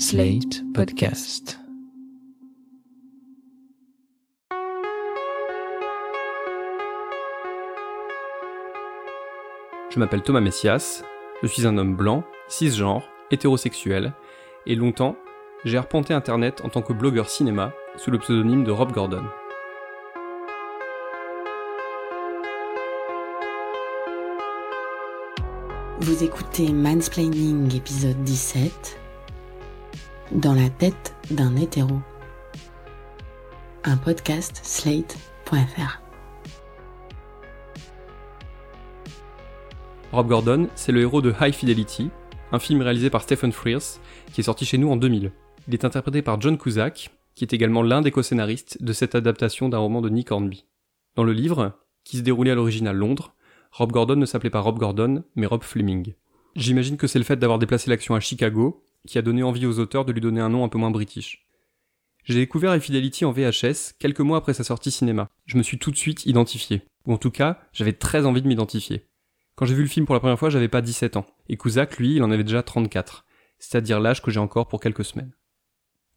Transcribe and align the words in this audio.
Slate 0.00 0.62
Podcast. 0.74 1.58
Je 9.90 9.98
m'appelle 9.98 10.22
Thomas 10.22 10.40
Messias, 10.40 11.02
je 11.42 11.48
suis 11.48 11.66
un 11.66 11.76
homme 11.78 11.96
blanc, 11.96 12.22
cisgenre, 12.46 13.02
hétérosexuel, 13.32 14.12
et 14.66 14.76
longtemps, 14.76 15.16
j'ai 15.64 15.78
arpenté 15.78 16.14
Internet 16.14 16.60
en 16.64 16.68
tant 16.68 16.82
que 16.82 16.92
blogueur 16.92 17.28
cinéma 17.28 17.72
sous 17.96 18.12
le 18.12 18.20
pseudonyme 18.20 18.62
de 18.62 18.70
Rob 18.70 18.92
Gordon. 18.92 19.24
Vous 25.98 26.22
écoutez 26.22 26.72
Mansplaining 26.72 27.74
épisode 27.74 28.22
17 28.22 29.00
Dans 30.32 30.52
la 30.52 30.68
tête 30.68 31.14
d'un 31.30 31.56
hétéro. 31.56 32.00
Un 33.82 33.96
podcast 33.96 34.60
slate.fr. 34.62 36.02
Rob 40.12 40.28
Gordon, 40.28 40.68
c'est 40.74 40.92
le 40.92 41.00
héros 41.00 41.22
de 41.22 41.32
High 41.40 41.54
Fidelity, 41.54 42.10
un 42.52 42.58
film 42.58 42.82
réalisé 42.82 43.08
par 43.08 43.22
Stephen 43.22 43.52
Frears, 43.52 44.00
qui 44.34 44.42
est 44.42 44.44
sorti 44.44 44.66
chez 44.66 44.76
nous 44.76 44.90
en 44.90 44.96
2000. 44.96 45.32
Il 45.66 45.72
est 45.72 45.86
interprété 45.86 46.20
par 46.20 46.38
John 46.38 46.58
Cusack, 46.58 47.08
qui 47.34 47.44
est 47.44 47.54
également 47.54 47.82
l'un 47.82 48.02
des 48.02 48.10
co-scénaristes 48.10 48.82
de 48.82 48.92
cette 48.92 49.14
adaptation 49.14 49.70
d'un 49.70 49.78
roman 49.78 50.02
de 50.02 50.10
Nick 50.10 50.30
Hornby. 50.30 50.66
Dans 51.16 51.24
le 51.24 51.32
livre, 51.32 51.72
qui 52.04 52.18
se 52.18 52.22
déroulait 52.22 52.50
à 52.50 52.54
l'origine 52.54 52.86
à 52.86 52.92
Londres, 52.92 53.34
Rob 53.72 53.92
Gordon 53.92 54.16
ne 54.16 54.26
s'appelait 54.26 54.50
pas 54.50 54.60
Rob 54.60 54.78
Gordon, 54.78 55.24
mais 55.36 55.46
Rob 55.46 55.62
Fleming. 55.62 56.12
J'imagine 56.54 56.98
que 56.98 57.06
c'est 57.06 57.18
le 57.18 57.24
fait 57.24 57.36
d'avoir 57.36 57.58
déplacé 57.58 57.88
l'action 57.88 58.14
à 58.14 58.20
Chicago 58.20 58.84
qui 59.06 59.18
a 59.18 59.22
donné 59.22 59.42
envie 59.42 59.66
aux 59.66 59.78
auteurs 59.78 60.04
de 60.04 60.12
lui 60.12 60.20
donner 60.20 60.40
un 60.40 60.48
nom 60.48 60.64
un 60.64 60.68
peu 60.68 60.78
moins 60.78 60.90
british. 60.90 61.46
J'ai 62.24 62.34
découvert 62.34 62.72
Infidelity 62.72 63.24
en 63.24 63.32
VHS 63.32 63.94
quelques 63.98 64.20
mois 64.20 64.38
après 64.38 64.54
sa 64.54 64.64
sortie 64.64 64.90
cinéma. 64.90 65.28
Je 65.46 65.56
me 65.56 65.62
suis 65.62 65.78
tout 65.78 65.90
de 65.90 65.96
suite 65.96 66.26
identifié. 66.26 66.82
Ou 67.06 67.14
en 67.14 67.16
tout 67.16 67.30
cas, 67.30 67.58
j'avais 67.72 67.94
très 67.94 68.26
envie 68.26 68.42
de 68.42 68.48
m'identifier. 68.48 69.06
Quand 69.54 69.64
j'ai 69.64 69.74
vu 69.74 69.82
le 69.82 69.88
film 69.88 70.04
pour 70.04 70.14
la 70.14 70.20
première 70.20 70.38
fois, 70.38 70.50
j'avais 70.50 70.68
pas 70.68 70.82
17 70.82 71.16
ans. 71.16 71.26
Et 71.48 71.56
Kuzak, 71.56 71.96
lui, 71.96 72.16
il 72.16 72.22
en 72.22 72.30
avait 72.30 72.44
déjà 72.44 72.62
34. 72.62 73.24
C'est-à-dire 73.58 73.98
l'âge 73.98 74.22
que 74.22 74.30
j'ai 74.30 74.40
encore 74.40 74.68
pour 74.68 74.80
quelques 74.80 75.04
semaines. 75.04 75.32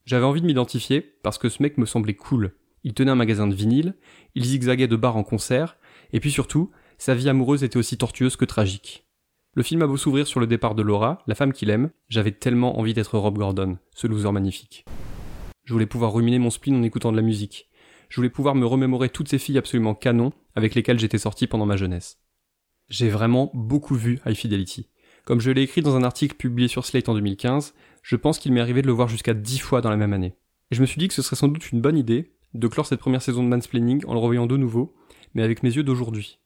J'avais 0.05 0.25
envie 0.25 0.41
de 0.41 0.45
m'identifier 0.45 1.01
parce 1.01 1.37
que 1.37 1.49
ce 1.49 1.63
mec 1.63 1.77
me 1.77 1.85
semblait 1.85 2.15
cool. 2.15 2.55
Il 2.83 2.93
tenait 2.93 3.11
un 3.11 3.15
magasin 3.15 3.47
de 3.47 3.55
vinyle, 3.55 3.95
il 4.35 4.43
zigzaguait 4.43 4.87
de 4.87 4.95
bar 4.95 5.15
en 5.15 5.23
concert, 5.23 5.77
et 6.13 6.19
puis 6.19 6.31
surtout, 6.31 6.71
sa 6.97 7.15
vie 7.15 7.29
amoureuse 7.29 7.63
était 7.63 7.77
aussi 7.77 7.97
tortueuse 7.97 8.35
que 8.35 8.45
tragique. 8.45 9.05
Le 9.53 9.63
film 9.63 9.81
a 9.81 9.87
beau 9.87 9.97
s'ouvrir 9.97 10.27
sur 10.27 10.39
le 10.39 10.47
départ 10.47 10.75
de 10.75 10.81
Laura, 10.81 11.21
la 11.27 11.35
femme 11.35 11.51
qu'il 11.51 11.69
aime, 11.69 11.89
j'avais 12.07 12.31
tellement 12.31 12.79
envie 12.79 12.93
d'être 12.93 13.17
Rob 13.17 13.37
Gordon, 13.37 13.77
ce 13.93 14.07
loser 14.07 14.31
magnifique. 14.31 14.85
Je 15.65 15.73
voulais 15.73 15.85
pouvoir 15.85 16.13
ruminer 16.13 16.39
mon 16.39 16.49
spleen 16.49 16.77
en 16.77 16.83
écoutant 16.83 17.11
de 17.11 17.17
la 17.17 17.21
musique. 17.21 17.69
Je 18.07 18.15
voulais 18.15 18.29
pouvoir 18.29 18.55
me 18.55 18.65
remémorer 18.65 19.09
toutes 19.09 19.27
ces 19.27 19.39
filles 19.39 19.57
absolument 19.57 19.93
canon 19.93 20.31
avec 20.55 20.73
lesquelles 20.73 20.99
j'étais 20.99 21.17
sorti 21.17 21.47
pendant 21.47 21.65
ma 21.65 21.75
jeunesse. 21.75 22.21
J'ai 22.87 23.09
vraiment 23.09 23.51
beaucoup 23.53 23.95
vu 23.95 24.21
High 24.25 24.35
Fidelity. 24.35 24.87
Comme 25.25 25.41
je 25.41 25.51
l'ai 25.51 25.63
écrit 25.63 25.81
dans 25.81 25.97
un 25.97 26.03
article 26.03 26.37
publié 26.37 26.69
sur 26.69 26.85
Slate 26.85 27.09
en 27.09 27.13
2015, 27.13 27.73
je 28.03 28.15
pense 28.15 28.39
qu'il 28.39 28.53
m'est 28.53 28.61
arrivé 28.61 28.81
de 28.81 28.87
le 28.87 28.93
voir 28.93 29.09
jusqu'à 29.09 29.33
dix 29.33 29.59
fois 29.59 29.81
dans 29.81 29.89
la 29.89 29.97
même 29.97 30.13
année. 30.13 30.35
Et 30.71 30.75
je 30.75 30.81
me 30.81 30.85
suis 30.85 30.97
dit 30.97 31.09
que 31.09 31.13
ce 31.13 31.21
serait 31.21 31.35
sans 31.35 31.49
doute 31.49 31.73
une 31.73 31.81
bonne 31.81 31.97
idée 31.97 32.31
de 32.53 32.67
clore 32.69 32.85
cette 32.85 32.99
première 32.99 33.21
saison 33.21 33.43
de 33.43 33.49
mansplaining 33.49 34.05
en 34.07 34.13
le 34.13 34.19
revoyant 34.19 34.47
de 34.47 34.55
nouveau, 34.55 34.95
mais 35.33 35.43
avec 35.43 35.61
mes 35.61 35.75
yeux 35.75 35.83
d'aujourd'hui. 35.83 36.40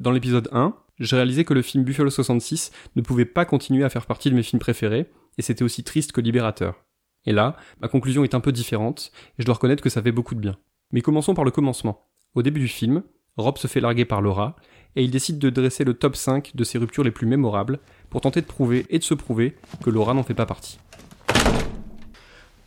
Dans 0.00 0.12
l'épisode 0.12 0.48
1, 0.52 0.74
j'ai 0.98 1.16
réalisé 1.16 1.44
que 1.44 1.52
le 1.52 1.60
film 1.60 1.84
Buffalo 1.84 2.08
66 2.08 2.72
ne 2.96 3.02
pouvait 3.02 3.26
pas 3.26 3.44
continuer 3.44 3.84
à 3.84 3.90
faire 3.90 4.06
partie 4.06 4.30
de 4.30 4.34
mes 4.34 4.42
films 4.42 4.58
préférés, 4.58 5.10
et 5.36 5.42
c'était 5.42 5.62
aussi 5.62 5.84
triste 5.84 6.12
que 6.12 6.22
libérateur. 6.22 6.86
Et 7.26 7.32
là, 7.32 7.54
ma 7.82 7.88
conclusion 7.88 8.24
est 8.24 8.34
un 8.34 8.40
peu 8.40 8.50
différente, 8.50 9.12
et 9.38 9.42
je 9.42 9.44
dois 9.44 9.56
reconnaître 9.56 9.82
que 9.82 9.90
ça 9.90 10.00
fait 10.00 10.10
beaucoup 10.10 10.34
de 10.34 10.40
bien. 10.40 10.56
Mais 10.90 11.02
commençons 11.02 11.34
par 11.34 11.44
le 11.44 11.50
commencement. 11.50 12.08
Au 12.34 12.42
début 12.42 12.60
du 12.60 12.68
film, 12.68 13.02
Rob 13.36 13.58
se 13.58 13.66
fait 13.66 13.80
larguer 13.80 14.06
par 14.06 14.22
Laura, 14.22 14.56
et 14.96 15.04
il 15.04 15.10
décide 15.10 15.38
de 15.38 15.50
dresser 15.50 15.84
le 15.84 15.92
top 15.92 16.16
5 16.16 16.56
de 16.56 16.64
ses 16.64 16.78
ruptures 16.78 17.04
les 17.04 17.10
plus 17.10 17.26
mémorables, 17.26 17.78
pour 18.08 18.22
tenter 18.22 18.40
de 18.40 18.46
prouver 18.46 18.86
et 18.88 18.98
de 18.98 19.04
se 19.04 19.12
prouver 19.12 19.54
que 19.84 19.90
Laura 19.90 20.14
n'en 20.14 20.22
fait 20.22 20.32
pas 20.32 20.46
partie. 20.46 20.78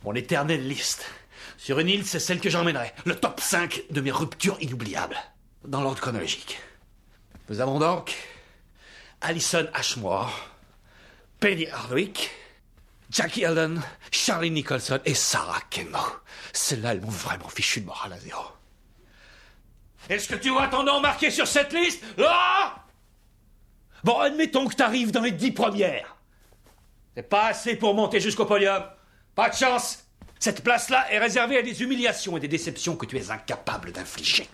Mon 0.04 0.14
éternelle 0.14 0.68
liste. 0.68 1.10
Sur 1.56 1.80
une 1.80 1.88
île, 1.88 2.04
c'est 2.04 2.20
celle 2.20 2.38
que 2.38 2.48
j'emmènerai. 2.48 2.92
Le 3.06 3.16
top 3.16 3.40
5 3.40 3.86
de 3.90 4.00
mes 4.00 4.12
ruptures 4.12 4.58
inoubliables. 4.60 5.16
Dans 5.66 5.80
l'ordre 5.80 6.00
chronologique. 6.00 6.60
Nous 7.48 7.60
avons 7.60 7.78
donc 7.78 8.14
Alison 9.20 9.66
Ashmore, 9.74 10.32
Penny 11.40 11.66
Hardwick, 11.68 12.30
Jackie 13.10 13.44
Allen, 13.44 13.82
Charlie 14.10 14.50
Nicholson 14.50 14.98
et 15.04 15.14
Sarah 15.14 15.60
Kenmo. 15.70 15.98
Celles-là, 16.52 16.92
elles 16.92 17.00
m'ont 17.00 17.08
vraiment 17.08 17.48
fichu 17.48 17.80
de 17.80 17.86
morale 17.86 18.14
à 18.14 18.18
zéro. 18.18 18.44
Est-ce 20.08 20.28
que 20.28 20.34
tu 20.34 20.50
vois 20.50 20.68
ton 20.68 20.82
nom 20.82 21.00
marqué 21.00 21.30
sur 21.30 21.46
cette 21.46 21.72
liste? 21.72 22.02
Ah 22.18 22.76
Bon, 24.02 24.18
admettons 24.18 24.66
que 24.66 24.74
t'arrives 24.74 25.12
dans 25.12 25.22
les 25.22 25.32
dix 25.32 25.52
premières. 25.52 26.16
C'est 27.14 27.22
pas 27.22 27.46
assez 27.46 27.76
pour 27.76 27.94
monter 27.94 28.20
jusqu'au 28.20 28.44
podium. 28.44 28.84
Pas 29.34 29.48
de 29.48 29.54
chance. 29.54 30.04
Cette 30.38 30.62
place-là 30.62 31.10
est 31.10 31.18
réservée 31.18 31.58
à 31.58 31.62
des 31.62 31.82
humiliations 31.82 32.36
et 32.36 32.40
des 32.40 32.48
déceptions 32.48 32.96
que 32.96 33.06
tu 33.06 33.16
es 33.16 33.30
incapable 33.30 33.92
d'infliger. 33.92 34.48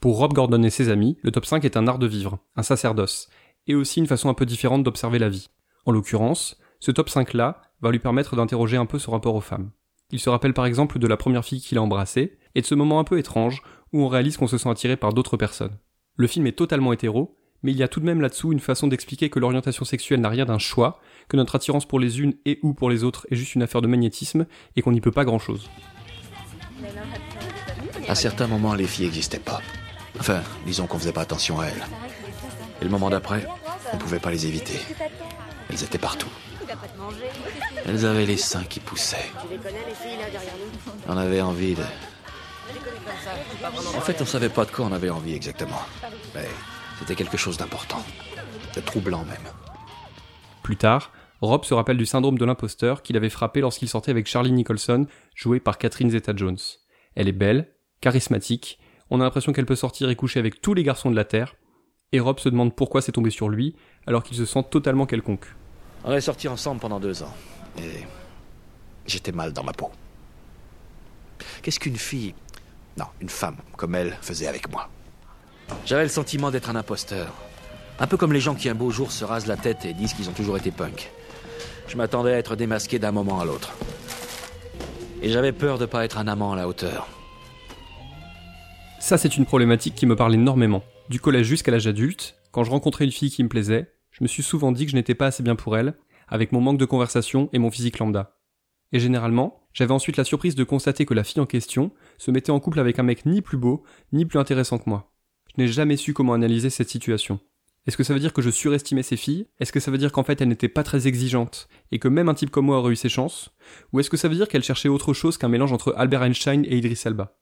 Pour 0.00 0.16
Rob 0.16 0.32
Gordon 0.32 0.62
et 0.62 0.70
ses 0.70 0.88
amis, 0.88 1.18
le 1.20 1.30
top 1.30 1.44
5 1.44 1.62
est 1.66 1.76
un 1.76 1.86
art 1.86 1.98
de 1.98 2.06
vivre, 2.06 2.38
un 2.56 2.62
sacerdoce, 2.62 3.28
et 3.66 3.74
aussi 3.74 4.00
une 4.00 4.06
façon 4.06 4.30
un 4.30 4.34
peu 4.34 4.46
différente 4.46 4.82
d'observer 4.82 5.18
la 5.18 5.28
vie. 5.28 5.50
En 5.84 5.92
l'occurrence, 5.92 6.56
ce 6.78 6.90
top 6.90 7.10
5-là 7.10 7.60
va 7.82 7.90
lui 7.90 7.98
permettre 7.98 8.34
d'interroger 8.34 8.78
un 8.78 8.86
peu 8.86 8.98
son 8.98 9.12
rapport 9.12 9.34
aux 9.34 9.42
femmes. 9.42 9.72
Il 10.10 10.18
se 10.18 10.30
rappelle 10.30 10.54
par 10.54 10.64
exemple 10.64 10.98
de 10.98 11.06
la 11.06 11.18
première 11.18 11.44
fille 11.44 11.60
qu'il 11.60 11.76
a 11.76 11.82
embrassée, 11.82 12.38
et 12.54 12.62
de 12.62 12.66
ce 12.66 12.74
moment 12.74 12.98
un 12.98 13.04
peu 13.04 13.18
étrange 13.18 13.62
où 13.92 14.02
on 14.02 14.08
réalise 14.08 14.38
qu'on 14.38 14.46
se 14.46 14.56
sent 14.56 14.70
attiré 14.70 14.96
par 14.96 15.12
d'autres 15.12 15.36
personnes. 15.36 15.76
Le 16.16 16.26
film 16.26 16.46
est 16.46 16.56
totalement 16.56 16.94
hétéro, 16.94 17.36
mais 17.62 17.72
il 17.72 17.76
y 17.76 17.82
a 17.82 17.88
tout 17.88 18.00
de 18.00 18.06
même 18.06 18.22
là-dessous 18.22 18.52
une 18.52 18.60
façon 18.60 18.88
d'expliquer 18.88 19.28
que 19.28 19.38
l'orientation 19.38 19.84
sexuelle 19.84 20.22
n'a 20.22 20.30
rien 20.30 20.46
d'un 20.46 20.58
choix, 20.58 20.98
que 21.28 21.36
notre 21.36 21.56
attirance 21.56 21.84
pour 21.84 22.00
les 22.00 22.22
unes 22.22 22.32
et 22.46 22.58
ou 22.62 22.72
pour 22.72 22.88
les 22.88 23.04
autres 23.04 23.26
est 23.30 23.36
juste 23.36 23.54
une 23.54 23.62
affaire 23.62 23.82
de 23.82 23.86
magnétisme, 23.86 24.46
et 24.76 24.80
qu'on 24.80 24.92
n'y 24.92 25.02
peut 25.02 25.12
pas 25.12 25.26
grand-chose. 25.26 25.68
À 28.08 28.14
certains 28.14 28.46
moments, 28.46 28.72
les 28.72 28.86
filles 28.86 29.04
n'existaient 29.04 29.38
pas. 29.38 29.60
Enfin, 30.18 30.42
disons 30.66 30.86
qu'on 30.86 30.98
faisait 30.98 31.12
pas 31.12 31.22
attention 31.22 31.60
à 31.60 31.66
elles. 31.66 31.86
Et 32.80 32.84
le 32.84 32.90
moment 32.90 33.10
d'après, 33.10 33.46
on 33.92 33.96
pouvait 33.98 34.18
pas 34.18 34.30
les 34.30 34.46
éviter. 34.46 34.78
Elles 35.68 35.82
étaient 35.82 35.98
partout. 35.98 36.30
Elles 37.86 38.06
avaient 38.06 38.26
les 38.26 38.36
seins 38.36 38.64
qui 38.64 38.80
poussaient. 38.80 39.30
On 41.08 41.16
avait 41.16 41.40
envie 41.40 41.74
de... 41.74 41.82
En 43.96 44.00
fait, 44.00 44.20
on 44.20 44.26
savait 44.26 44.48
pas 44.48 44.64
de 44.64 44.70
quoi 44.70 44.86
on 44.86 44.92
avait 44.92 45.10
envie 45.10 45.34
exactement. 45.34 45.80
Mais 46.34 46.46
c'était 46.98 47.16
quelque 47.16 47.36
chose 47.36 47.56
d'important. 47.56 48.04
De 48.74 48.80
troublant 48.80 49.24
même. 49.24 49.52
Plus 50.62 50.76
tard, 50.76 51.10
Rob 51.40 51.64
se 51.64 51.74
rappelle 51.74 51.96
du 51.96 52.06
syndrome 52.06 52.38
de 52.38 52.44
l'imposteur 52.44 53.02
qu'il 53.02 53.16
avait 53.16 53.30
frappé 53.30 53.60
lorsqu'il 53.60 53.88
sortait 53.88 54.10
avec 54.10 54.26
Charlie 54.26 54.52
Nicholson, 54.52 55.06
jouée 55.34 55.58
par 55.58 55.78
Catherine 55.78 56.10
Zeta-Jones. 56.10 56.58
Elle 57.16 57.28
est 57.28 57.32
belle, 57.32 57.72
charismatique, 58.00 58.78
on 59.10 59.20
a 59.20 59.24
l'impression 59.24 59.52
qu'elle 59.52 59.66
peut 59.66 59.76
sortir 59.76 60.08
et 60.10 60.16
coucher 60.16 60.38
avec 60.38 60.60
tous 60.60 60.74
les 60.74 60.82
garçons 60.82 61.10
de 61.10 61.16
la 61.16 61.24
Terre, 61.24 61.54
et 62.12 62.20
Rob 62.20 62.38
se 62.38 62.48
demande 62.48 62.74
pourquoi 62.74 63.02
c'est 63.02 63.12
tombé 63.12 63.30
sur 63.30 63.48
lui, 63.48 63.76
alors 64.06 64.22
qu'il 64.22 64.36
se 64.36 64.44
sent 64.44 64.64
totalement 64.70 65.06
quelconque. 65.06 65.46
On 66.04 66.12
est 66.12 66.20
sortis 66.20 66.48
ensemble 66.48 66.80
pendant 66.80 66.98
deux 66.98 67.22
ans. 67.22 67.34
Et 67.78 68.04
j'étais 69.06 69.32
mal 69.32 69.52
dans 69.52 69.62
ma 69.62 69.72
peau. 69.72 69.90
Qu'est-ce 71.62 71.78
qu'une 71.78 71.96
fille, 71.96 72.34
non, 72.96 73.06
une 73.20 73.28
femme 73.28 73.56
comme 73.76 73.94
elle 73.94 74.16
faisait 74.22 74.46
avec 74.46 74.70
moi? 74.70 74.88
J'avais 75.84 76.02
le 76.02 76.08
sentiment 76.08 76.50
d'être 76.50 76.70
un 76.70 76.76
imposteur. 76.76 77.32
Un 78.00 78.06
peu 78.06 78.16
comme 78.16 78.32
les 78.32 78.40
gens 78.40 78.54
qui 78.54 78.68
un 78.68 78.74
beau 78.74 78.90
jour 78.90 79.12
se 79.12 79.24
rasent 79.24 79.46
la 79.46 79.56
tête 79.56 79.84
et 79.84 79.92
disent 79.92 80.14
qu'ils 80.14 80.28
ont 80.28 80.32
toujours 80.32 80.56
été 80.56 80.70
punk. 80.70 81.10
Je 81.86 81.96
m'attendais 81.96 82.32
à 82.32 82.38
être 82.38 82.56
démasqué 82.56 82.98
d'un 82.98 83.12
moment 83.12 83.40
à 83.40 83.44
l'autre. 83.44 83.72
Et 85.22 85.28
j'avais 85.30 85.52
peur 85.52 85.78
de 85.78 85.86
pas 85.86 86.04
être 86.04 86.18
un 86.18 86.26
amant 86.26 86.52
à 86.52 86.56
la 86.56 86.66
hauteur. 86.66 87.08
Ça, 89.00 89.16
c'est 89.16 89.38
une 89.38 89.46
problématique 89.46 89.94
qui 89.94 90.04
me 90.04 90.14
parle 90.14 90.34
énormément. 90.34 90.84
Du 91.08 91.20
collège 91.20 91.46
jusqu'à 91.46 91.72
l'âge 91.72 91.86
adulte, 91.86 92.36
quand 92.52 92.64
je 92.64 92.70
rencontrais 92.70 93.06
une 93.06 93.10
fille 93.10 93.30
qui 93.30 93.42
me 93.42 93.48
plaisait, 93.48 93.94
je 94.10 94.22
me 94.22 94.28
suis 94.28 94.42
souvent 94.42 94.72
dit 94.72 94.84
que 94.84 94.90
je 94.90 94.96
n'étais 94.96 95.14
pas 95.14 95.26
assez 95.26 95.42
bien 95.42 95.56
pour 95.56 95.76
elle, 95.76 95.94
avec 96.28 96.52
mon 96.52 96.60
manque 96.60 96.78
de 96.78 96.84
conversation 96.84 97.48
et 97.54 97.58
mon 97.58 97.70
physique 97.70 97.98
lambda. 97.98 98.36
Et 98.92 99.00
généralement, 99.00 99.62
j'avais 99.72 99.94
ensuite 99.94 100.18
la 100.18 100.24
surprise 100.24 100.54
de 100.54 100.64
constater 100.64 101.06
que 101.06 101.14
la 101.14 101.24
fille 101.24 101.40
en 101.40 101.46
question 101.46 101.92
se 102.18 102.30
mettait 102.30 102.52
en 102.52 102.60
couple 102.60 102.78
avec 102.78 102.98
un 102.98 103.02
mec 103.02 103.24
ni 103.24 103.40
plus 103.40 103.56
beau, 103.56 103.84
ni 104.12 104.26
plus 104.26 104.38
intéressant 104.38 104.78
que 104.78 104.88
moi. 104.90 105.10
Je 105.56 105.62
n'ai 105.62 105.68
jamais 105.68 105.96
su 105.96 106.12
comment 106.12 106.34
analyser 106.34 106.68
cette 106.68 106.90
situation. 106.90 107.40
Est-ce 107.86 107.96
que 107.96 108.04
ça 108.04 108.12
veut 108.12 108.20
dire 108.20 108.34
que 108.34 108.42
je 108.42 108.50
surestimais 108.50 109.02
ces 109.02 109.16
filles? 109.16 109.46
Est-ce 109.60 109.72
que 109.72 109.80
ça 109.80 109.90
veut 109.90 109.98
dire 109.98 110.12
qu'en 110.12 110.24
fait 110.24 110.42
elles 110.42 110.48
n'étaient 110.48 110.68
pas 110.68 110.84
très 110.84 111.08
exigeantes 111.08 111.68
et 111.90 111.98
que 111.98 112.08
même 112.08 112.28
un 112.28 112.34
type 112.34 112.50
comme 112.50 112.66
moi 112.66 112.78
aurait 112.78 112.92
eu 112.92 112.96
ses 112.96 113.08
chances? 113.08 113.50
Ou 113.92 114.00
est-ce 114.00 114.10
que 114.10 114.18
ça 114.18 114.28
veut 114.28 114.36
dire 114.36 114.46
qu'elles 114.46 114.62
cherchaient 114.62 114.90
autre 114.90 115.14
chose 115.14 115.38
qu'un 115.38 115.48
mélange 115.48 115.72
entre 115.72 115.94
Albert 115.96 116.22
Einstein 116.22 116.66
et 116.66 116.76
Idris 116.76 117.00
Elba? 117.06 117.39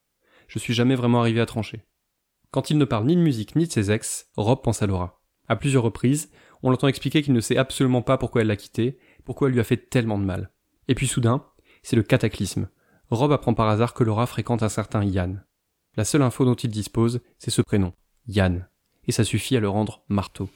Je 0.48 0.58
suis 0.58 0.74
jamais 0.74 0.94
vraiment 0.94 1.20
arrivé 1.20 1.40
à 1.40 1.46
trancher. 1.46 1.84
Quand 2.50 2.70
il 2.70 2.78
ne 2.78 2.86
parle 2.86 3.04
ni 3.06 3.14
de 3.14 3.20
musique 3.20 3.54
ni 3.54 3.66
de 3.66 3.72
ses 3.72 3.90
ex, 3.90 4.28
Rob 4.36 4.62
pense 4.62 4.82
à 4.82 4.86
Laura. 4.86 5.20
À 5.46 5.56
plusieurs 5.56 5.82
reprises, 5.82 6.30
on 6.62 6.70
l'entend 6.70 6.88
expliquer 6.88 7.22
qu'il 7.22 7.34
ne 7.34 7.40
sait 7.40 7.58
absolument 7.58 8.00
pas 8.00 8.16
pourquoi 8.16 8.40
elle 8.40 8.46
l'a 8.48 8.56
quitté, 8.56 8.98
pourquoi 9.24 9.48
elle 9.48 9.54
lui 9.54 9.60
a 9.60 9.64
fait 9.64 9.76
tellement 9.76 10.18
de 10.18 10.24
mal. 10.24 10.50
Et 10.88 10.94
puis 10.94 11.06
soudain, 11.06 11.44
c'est 11.82 11.96
le 11.96 12.02
cataclysme. 12.02 12.68
Rob 13.10 13.30
apprend 13.32 13.52
par 13.52 13.68
hasard 13.68 13.92
que 13.92 14.04
Laura 14.04 14.26
fréquente 14.26 14.62
un 14.62 14.70
certain 14.70 15.04
Yann. 15.04 15.44
La 15.96 16.04
seule 16.04 16.22
info 16.22 16.44
dont 16.46 16.54
il 16.54 16.70
dispose, 16.70 17.20
c'est 17.38 17.50
ce 17.50 17.62
prénom, 17.62 17.92
Yann. 18.26 18.68
Et 19.06 19.12
ça 19.12 19.24
suffit 19.24 19.56
à 19.56 19.60
le 19.60 19.68
rendre 19.68 20.02
marteau. 20.08 20.48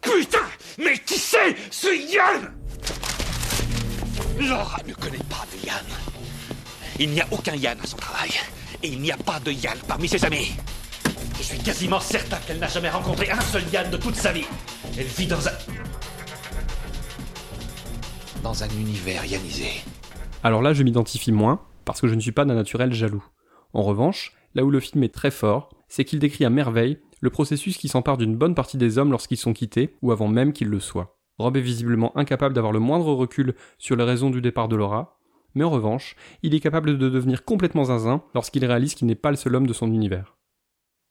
Putain 0.00 0.38
Mais 0.78 0.98
qui 0.98 1.18
c'est 1.18 1.56
ce 1.70 1.88
Yann 2.12 2.52
Laura 4.40 4.78
ne 4.86 4.94
connaît 4.94 5.18
pas 5.28 5.44
de 5.52 5.66
Yann. 5.66 5.86
Il 6.98 7.10
n'y 7.10 7.20
a 7.20 7.28
aucun 7.30 7.54
Yann 7.54 7.78
à 7.80 7.86
son 7.86 7.96
travail. 7.96 8.30
Et 8.82 8.88
il 8.88 9.00
n'y 9.00 9.12
a 9.12 9.16
pas 9.16 9.38
de 9.40 9.52
Yann 9.52 9.76
parmi 9.86 10.08
ses 10.08 10.24
amis. 10.24 10.52
Je 11.36 11.42
suis 11.42 11.58
quasiment 11.58 12.00
certain 12.00 12.38
qu'elle 12.38 12.58
n'a 12.58 12.68
jamais 12.68 12.88
rencontré 12.88 13.30
un 13.30 13.40
seul 13.40 13.62
Yann 13.72 13.90
de 13.90 13.96
toute 13.98 14.14
sa 14.14 14.32
vie. 14.32 14.46
Elle 14.96 15.06
vit 15.06 15.26
dans 15.26 15.46
un... 15.46 15.52
Dans 18.42 18.64
un 18.64 18.68
univers 18.68 19.24
yannisé. 19.26 19.82
Alors 20.42 20.62
là, 20.62 20.72
je 20.72 20.82
m'identifie 20.82 21.30
moins, 21.30 21.60
parce 21.84 22.00
que 22.00 22.08
je 22.08 22.14
ne 22.14 22.20
suis 22.20 22.32
pas 22.32 22.46
d'un 22.46 22.54
naturel 22.54 22.94
jaloux. 22.94 23.24
En 23.74 23.82
revanche, 23.82 24.34
là 24.54 24.64
où 24.64 24.70
le 24.70 24.80
film 24.80 25.04
est 25.04 25.14
très 25.14 25.30
fort, 25.30 25.68
c'est 25.88 26.06
qu'il 26.06 26.18
décrit 26.18 26.46
à 26.46 26.50
merveille 26.50 26.98
le 27.20 27.28
processus 27.28 27.76
qui 27.76 27.88
s'empare 27.88 28.16
d'une 28.16 28.36
bonne 28.36 28.54
partie 28.54 28.78
des 28.78 28.96
hommes 28.96 29.10
lorsqu'ils 29.10 29.36
sont 29.36 29.52
quittés, 29.52 29.96
ou 30.00 30.10
avant 30.10 30.28
même 30.28 30.54
qu'ils 30.54 30.68
le 30.68 30.80
soient. 30.80 31.18
Rob 31.38 31.58
est 31.58 31.62
visiblement 31.62 32.16
incapable 32.16 32.54
d'avoir 32.54 32.72
le 32.72 32.80
moindre 32.80 33.12
recul 33.12 33.54
sur 33.76 33.96
les 33.96 34.04
raisons 34.04 34.30
du 34.30 34.40
départ 34.40 34.68
de 34.68 34.76
Laura, 34.76 35.18
mais 35.54 35.64
en 35.64 35.70
revanche, 35.70 36.16
il 36.42 36.54
est 36.54 36.60
capable 36.60 36.98
de 36.98 37.08
devenir 37.08 37.44
complètement 37.44 37.84
zinzin 37.84 38.22
lorsqu'il 38.34 38.64
réalise 38.64 38.94
qu'il 38.94 39.06
n'est 39.06 39.14
pas 39.14 39.30
le 39.30 39.36
seul 39.36 39.54
homme 39.54 39.66
de 39.66 39.72
son 39.72 39.92
univers. 39.92 40.36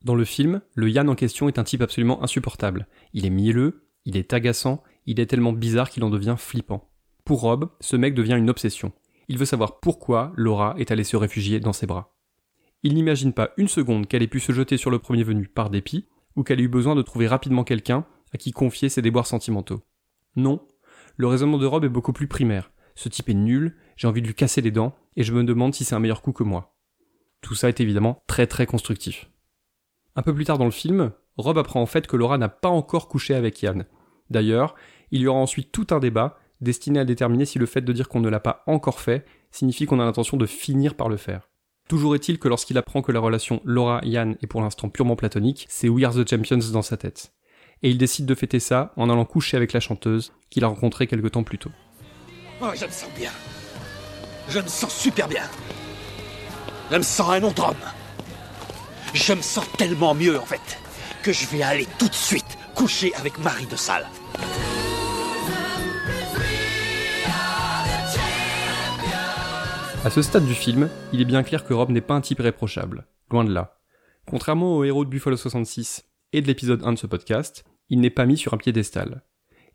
Dans 0.03 0.15
le 0.15 0.25
film, 0.25 0.61
le 0.75 0.89
Yann 0.89 1.09
en 1.09 1.15
question 1.15 1.49
est 1.49 1.59
un 1.59 1.63
type 1.63 1.81
absolument 1.81 2.23
insupportable. 2.23 2.87
Il 3.13 3.25
est 3.25 3.31
mielleux, 3.31 3.89
il 4.05 4.15
est 4.15 4.33
agaçant, 4.33 4.81
il 5.05 5.19
est 5.19 5.25
tellement 5.25 5.51
bizarre 5.51 5.89
qu'il 5.89 6.03
en 6.03 6.09
devient 6.09 6.35
flippant. 6.37 6.89
Pour 7.25 7.41
Rob, 7.41 7.69
ce 7.81 7.95
mec 7.95 8.13
devient 8.13 8.37
une 8.37 8.49
obsession. 8.49 8.93
Il 9.27 9.37
veut 9.37 9.45
savoir 9.45 9.79
pourquoi 9.79 10.31
Laura 10.35 10.73
est 10.77 10.91
allée 10.91 11.03
se 11.03 11.17
réfugier 11.17 11.59
dans 11.59 11.73
ses 11.73 11.85
bras. 11.85 12.15
Il 12.81 12.93
n'imagine 12.93 13.33
pas 13.33 13.51
une 13.57 13.67
seconde 13.67 14.07
qu'elle 14.07 14.23
ait 14.23 14.27
pu 14.27 14.39
se 14.39 14.53
jeter 14.53 14.77
sur 14.77 14.89
le 14.89 14.99
premier 14.99 15.23
venu 15.23 15.47
par 15.47 15.69
dépit, 15.69 16.07
ou 16.35 16.43
qu'elle 16.43 16.61
ait 16.61 16.63
eu 16.63 16.69
besoin 16.69 16.95
de 16.95 17.01
trouver 17.01 17.27
rapidement 17.27 17.65
quelqu'un 17.65 18.05
à 18.33 18.37
qui 18.37 18.51
confier 18.51 18.87
ses 18.87 19.01
déboires 19.01 19.27
sentimentaux. 19.27 19.81
Non, 20.35 20.65
le 21.17 21.27
raisonnement 21.27 21.57
de 21.57 21.65
Rob 21.65 21.83
est 21.83 21.89
beaucoup 21.89 22.13
plus 22.13 22.27
primaire. 22.27 22.71
Ce 22.95 23.09
type 23.09 23.29
est 23.29 23.33
nul, 23.33 23.75
j'ai 23.99 24.07
envie 24.07 24.21
de 24.21 24.27
lui 24.27 24.33
casser 24.33 24.61
les 24.61 24.71
dents, 24.71 24.95
et 25.17 25.23
je 25.23 25.33
me 25.33 25.43
demande 25.43 25.75
si 25.75 25.83
c'est 25.83 25.93
un 25.93 25.99
meilleur 25.99 26.21
coup 26.21 26.31
que 26.31 26.43
moi. 26.43 26.73
Tout 27.41 27.53
ça 27.53 27.67
est 27.67 27.81
évidemment 27.81 28.23
très 28.27 28.47
très 28.47 28.65
constructif. 28.65 29.29
Un 30.15 30.21
peu 30.21 30.33
plus 30.33 30.45
tard 30.45 30.57
dans 30.57 30.65
le 30.65 30.71
film, 30.71 31.11
Rob 31.35 31.57
apprend 31.57 31.81
en 31.81 31.85
fait 31.85 32.07
que 32.07 32.15
Laura 32.15 32.37
n'a 32.37 32.47
pas 32.47 32.69
encore 32.69 33.09
couché 33.09 33.35
avec 33.35 33.61
Yann. 33.61 33.85
D'ailleurs, 34.29 34.75
il 35.11 35.19
y 35.19 35.27
aura 35.27 35.39
ensuite 35.39 35.73
tout 35.73 35.87
un 35.91 35.99
débat 35.99 36.37
destiné 36.61 36.99
à 36.99 37.05
déterminer 37.05 37.43
si 37.43 37.59
le 37.59 37.65
fait 37.65 37.81
de 37.81 37.91
dire 37.91 38.07
qu'on 38.07 38.21
ne 38.21 38.29
l'a 38.29 38.39
pas 38.39 38.63
encore 38.67 39.01
fait 39.01 39.25
signifie 39.51 39.85
qu'on 39.85 39.99
a 39.99 40.05
l'intention 40.05 40.37
de 40.37 40.45
finir 40.45 40.95
par 40.95 41.09
le 41.09 41.17
faire. 41.17 41.49
Toujours 41.89 42.15
est-il 42.15 42.39
que 42.39 42.47
lorsqu'il 42.47 42.77
apprend 42.77 43.01
que 43.01 43.11
la 43.11 43.19
relation 43.19 43.61
Laura-Yann 43.65 44.37
est 44.41 44.47
pour 44.47 44.61
l'instant 44.61 44.87
purement 44.87 45.17
platonique, 45.17 45.65
c'est 45.67 45.89
We 45.89 46.05
Are 46.05 46.13
the 46.13 46.29
Champions 46.29 46.71
dans 46.71 46.81
sa 46.81 46.95
tête. 46.95 47.33
Et 47.83 47.89
il 47.89 47.97
décide 47.97 48.25
de 48.25 48.35
fêter 48.35 48.61
ça 48.61 48.93
en 48.95 49.09
allant 49.09 49.25
coucher 49.25 49.57
avec 49.57 49.73
la 49.73 49.81
chanteuse 49.81 50.31
qu'il 50.49 50.63
a 50.63 50.67
rencontrée 50.67 51.07
quelque 51.07 51.27
temps 51.27 51.43
plus 51.43 51.57
tôt. 51.57 51.71
Oh, 52.61 52.67
je 52.75 52.85
me 52.85 52.91
sens 52.91 53.09
bien. 53.17 53.31
Je 54.49 54.59
me 54.59 54.67
sens 54.67 54.91
super 54.91 55.27
bien. 55.27 55.43
Je 56.91 56.97
me 56.97 57.03
sens 57.03 57.29
un 57.29 57.43
autre 57.43 57.69
homme. 57.69 57.75
Je 59.13 59.33
me 59.33 59.41
sens 59.43 59.65
tellement 59.77 60.15
mieux 60.15 60.39
en 60.39 60.45
fait 60.45 60.79
que 61.21 61.31
je 61.31 61.45
vais 61.47 61.61
aller 61.61 61.87
tout 61.99 62.07
de 62.07 62.15
suite 62.15 62.57
coucher 62.73 63.13
avec 63.15 63.37
Marie 63.37 63.67
de 63.67 63.75
Salle. 63.75 64.07
À 70.03 70.09
ce 70.09 70.21
stade 70.23 70.45
du 70.45 70.55
film, 70.55 70.89
il 71.13 71.21
est 71.21 71.25
bien 71.25 71.43
clair 71.43 71.63
que 71.63 71.73
Rob 71.75 71.91
n'est 71.91 72.01
pas 72.01 72.15
un 72.15 72.21
type 72.21 72.39
irréprochable. 72.39 73.05
Loin 73.29 73.43
de 73.43 73.53
là. 73.53 73.79
Contrairement 74.25 74.77
au 74.77 74.83
héros 74.83 75.05
de 75.05 75.11
Buffalo 75.11 75.37
66 75.37 76.05
et 76.33 76.41
de 76.41 76.47
l'épisode 76.47 76.83
1 76.83 76.93
de 76.93 76.97
ce 76.97 77.05
podcast, 77.05 77.65
il 77.89 77.99
n'est 77.99 78.09
pas 78.09 78.25
mis 78.25 78.37
sur 78.37 78.55
un 78.55 78.57
piédestal. 78.57 79.23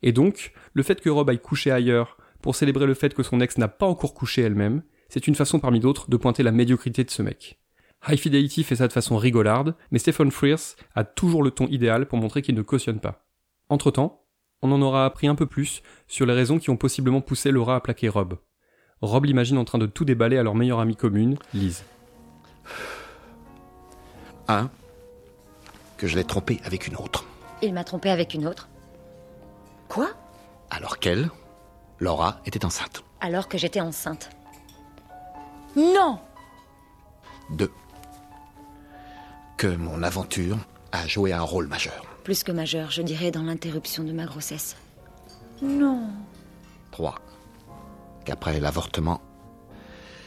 Et 0.01 0.11
donc, 0.11 0.51
le 0.73 0.83
fait 0.83 0.99
que 0.99 1.09
Rob 1.09 1.29
aille 1.29 1.39
coucher 1.39 1.71
ailleurs 1.71 2.17
pour 2.45 2.55
célébrer 2.55 2.85
le 2.85 2.93
fait 2.93 3.15
que 3.15 3.23
son 3.23 3.41
ex 3.41 3.57
n'a 3.57 3.67
pas 3.67 3.87
encore 3.87 4.13
couché 4.13 4.43
elle-même, 4.43 4.83
c'est 5.09 5.25
une 5.25 5.33
façon 5.33 5.59
parmi 5.59 5.79
d'autres 5.79 6.11
de 6.11 6.15
pointer 6.15 6.43
la 6.43 6.51
médiocrité 6.51 7.03
de 7.03 7.09
ce 7.09 7.23
mec. 7.23 7.57
High 8.07 8.19
Fidelity 8.19 8.63
fait 8.63 8.75
ça 8.75 8.87
de 8.87 8.93
façon 8.93 9.17
rigolarde, 9.17 9.75
mais 9.89 9.97
Stephen 9.97 10.29
Frears 10.29 10.75
a 10.93 11.03
toujours 11.03 11.41
le 11.41 11.49
ton 11.49 11.65
idéal 11.65 12.05
pour 12.05 12.19
montrer 12.19 12.43
qu'il 12.43 12.53
ne 12.53 12.61
cautionne 12.61 12.99
pas. 12.99 13.25
Entre-temps, 13.69 14.21
on 14.61 14.71
en 14.71 14.79
aura 14.83 15.05
appris 15.05 15.25
un 15.25 15.33
peu 15.33 15.47
plus 15.47 15.81
sur 16.07 16.27
les 16.27 16.35
raisons 16.35 16.59
qui 16.59 16.69
ont 16.69 16.77
possiblement 16.77 17.19
poussé 17.19 17.49
Laura 17.49 17.77
à 17.77 17.79
plaquer 17.79 18.09
Rob. 18.09 18.37
Rob 19.01 19.25
l'imagine 19.25 19.57
en 19.57 19.65
train 19.65 19.79
de 19.79 19.87
tout 19.87 20.05
déballer 20.05 20.37
à 20.37 20.43
leur 20.43 20.53
meilleure 20.53 20.79
amie 20.79 20.95
commune, 20.95 21.39
Liz. 21.55 21.83
Un, 24.47 24.69
que 25.97 26.05
je 26.05 26.15
l'ai 26.15 26.23
trompé 26.23 26.59
avec 26.63 26.85
une 26.85 26.95
autre. 26.95 27.25
Il 27.63 27.73
m'a 27.73 27.83
trompé 27.83 28.11
avec 28.11 28.35
une 28.35 28.45
autre. 28.45 28.69
Quoi? 29.89 30.09
Alors 30.69 30.99
qu'elle, 30.99 31.31
Laura, 31.99 32.39
était 32.45 32.65
enceinte. 32.65 33.03
Alors 33.21 33.47
que 33.47 33.57
j'étais 33.57 33.81
enceinte. 33.81 34.29
Non 35.75 36.19
Deux, 37.49 37.71
que 39.57 39.67
mon 39.67 40.03
aventure 40.03 40.57
a 40.91 41.07
joué 41.07 41.33
un 41.33 41.41
rôle 41.41 41.67
majeur. 41.67 42.05
Plus 42.23 42.43
que 42.43 42.51
majeur, 42.51 42.91
je 42.91 43.01
dirais 43.01 43.31
dans 43.31 43.43
l'interruption 43.43 44.03
de 44.03 44.11
ma 44.11 44.25
grossesse. 44.25 44.75
Non. 45.61 46.09
Trois, 46.91 47.15
qu'après 48.25 48.59
l'avortement, 48.59 49.21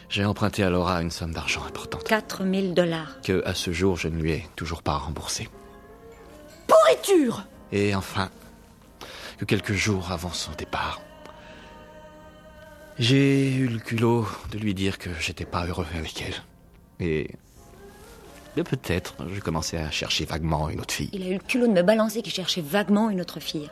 j'ai 0.08 0.24
emprunté 0.24 0.62
à 0.62 0.70
Laura 0.70 1.02
une 1.02 1.10
somme 1.10 1.32
d'argent 1.32 1.64
importante 1.66 2.04
4000 2.04 2.72
dollars. 2.74 3.20
que, 3.22 3.42
à 3.46 3.54
ce 3.54 3.72
jour, 3.72 3.96
je 3.96 4.08
ne 4.08 4.20
lui 4.20 4.32
ai 4.32 4.48
toujours 4.56 4.82
pas 4.82 4.96
remboursée. 4.96 5.48
Pourriture 6.66 7.44
Et 7.72 7.94
enfin, 7.94 8.30
que 9.38 9.44
quelques 9.44 9.74
jours 9.74 10.12
avant 10.12 10.32
son 10.32 10.52
départ, 10.52 11.00
j'ai 12.98 13.54
eu 13.54 13.68
le 13.68 13.78
culot 13.78 14.26
de 14.50 14.58
lui 14.58 14.74
dire 14.74 14.98
que 14.98 15.10
j'étais 15.20 15.44
pas 15.44 15.66
heureux 15.66 15.86
avec 15.94 16.22
elle. 16.22 16.34
Et. 17.00 17.30
et 18.56 18.64
peut-être, 18.64 19.14
je 19.32 19.40
commençais 19.40 19.78
à 19.78 19.90
chercher 19.90 20.24
vaguement 20.24 20.68
une 20.68 20.80
autre 20.80 20.94
fille. 20.94 21.10
Il 21.12 21.22
a 21.22 21.28
eu 21.28 21.34
le 21.34 21.38
culot 21.38 21.66
de 21.66 21.72
me 21.72 21.82
balancer 21.82 22.22
qu'il 22.22 22.32
cherchait 22.32 22.60
vaguement 22.60 23.10
une 23.10 23.20
autre 23.20 23.40
fille. 23.40 23.70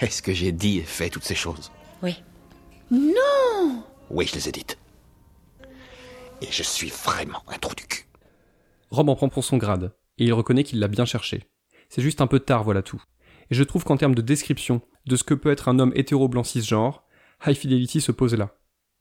Est-ce 0.00 0.22
que 0.22 0.32
j'ai 0.32 0.52
dit 0.52 0.78
et 0.78 0.82
fait 0.82 1.10
toutes 1.10 1.24
ces 1.24 1.34
choses? 1.34 1.72
Oui. 2.02 2.22
Oui, 4.10 4.26
je 4.26 4.34
les 4.34 4.48
ai 4.48 4.52
dites. 4.52 4.78
Et 6.40 6.46
je 6.50 6.62
suis 6.62 6.90
vraiment 6.90 7.42
un 7.48 7.58
trou 7.58 7.74
du 7.74 7.84
cul. 7.84 8.04
Rob 8.90 9.08
en 9.08 9.16
prend 9.16 9.28
pour 9.28 9.44
son 9.44 9.56
grade, 9.56 9.92
et 10.18 10.24
il 10.24 10.32
reconnaît 10.32 10.64
qu'il 10.64 10.78
l'a 10.78 10.88
bien 10.88 11.04
cherché. 11.04 11.44
C'est 11.88 12.02
juste 12.02 12.20
un 12.20 12.26
peu 12.26 12.40
tard, 12.40 12.64
voilà 12.64 12.82
tout. 12.82 13.02
Et 13.50 13.54
je 13.54 13.64
trouve 13.64 13.84
qu'en 13.84 13.96
termes 13.96 14.14
de 14.14 14.22
description 14.22 14.80
de 15.06 15.16
ce 15.16 15.24
que 15.24 15.34
peut 15.34 15.50
être 15.50 15.68
un 15.68 15.78
homme 15.78 15.92
hétéro-blanc 15.94 16.44
cisgenre, 16.44 17.02
High 17.46 17.54
Fidelity 17.54 18.00
se 18.00 18.12
pose 18.12 18.34
là. 18.34 18.50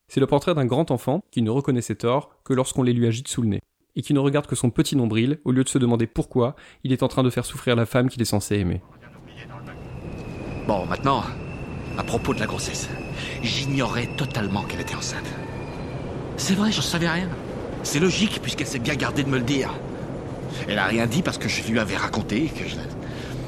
C'est 0.08 0.20
le 0.20 0.28
portrait 0.28 0.54
d'un 0.54 0.66
grand 0.66 0.92
enfant 0.92 1.22
qui 1.32 1.42
ne 1.42 1.50
reconnaît 1.50 1.82
ses 1.82 1.96
torts 1.96 2.30
que 2.44 2.54
lorsqu'on 2.54 2.84
les 2.84 2.94
lui 2.94 3.08
agite 3.08 3.28
sous 3.28 3.42
le 3.42 3.50
nez, 3.50 3.62
et 3.96 4.02
qui 4.02 4.14
ne 4.14 4.20
regarde 4.20 4.46
que 4.46 4.56
son 4.56 4.70
petit 4.70 4.96
nombril 4.96 5.40
au 5.44 5.52
lieu 5.52 5.64
de 5.64 5.70
se 5.70 5.80
demander 5.80 6.08
pourquoi 6.08 6.56
il 6.84 6.94
est 6.94 7.04
en 7.04 7.08
train 7.08 7.24
de 7.24 7.30
faire 7.30 7.46
souffrir 7.46 7.76
la 7.76 7.86
femme 7.86 8.10
qu'il 8.10 8.22
est 8.22 8.26
censé 8.26 8.58
aimer. 8.58 8.82
Bon, 10.68 10.86
maintenant, 10.86 11.24
à 11.98 12.04
propos 12.04 12.34
de 12.34 12.40
la 12.40 12.46
grossesse, 12.46 12.90
j'ignorais 13.42 14.08
totalement 14.18 14.64
qu'elle 14.64 14.82
était 14.82 14.96
enceinte. 14.96 15.28
C'est 16.38 16.54
vrai, 16.54 16.72
je 16.72 16.82
savais 16.82 17.10
rien. 17.10 17.30
C'est 17.82 18.00
logique 18.00 18.40
puisqu'elle 18.42 18.68
s'est 18.68 18.80
bien 18.80 18.96
gardée 18.96 19.24
de 19.24 19.30
me 19.30 19.40
le 19.40 19.44
dire. 19.44 19.74
Elle 20.68 20.78
a 20.78 20.86
rien 20.86 21.08
dit 21.08 21.24
parce 21.24 21.38
que 21.38 21.50
je 21.50 21.70
lui 21.70 21.80
avais 21.80 21.98
raconté 21.98 22.48
que 22.48 22.68
je, 22.68 22.76